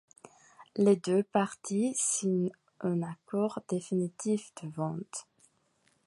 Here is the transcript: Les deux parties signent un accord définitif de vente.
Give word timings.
Les 0.77 0.95
deux 0.95 1.21
parties 1.21 1.93
signent 1.95 2.51
un 2.79 3.03
accord 3.03 3.61
définitif 3.69 4.49
de 4.63 4.67
vente. 4.67 5.27